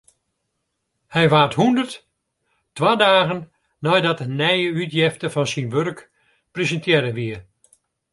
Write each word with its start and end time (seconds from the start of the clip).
Hy 1.13 1.23
waard 1.31 1.53
hûndert, 1.57 1.93
twa 2.75 2.91
dagen 3.01 3.41
neidat 3.83 4.23
in 4.25 4.35
nije 4.39 4.67
útjefte 4.81 5.27
fan 5.31 5.47
syn 5.51 5.71
wurk 5.73 5.99
presintearre 6.53 7.11
wie. 7.17 7.37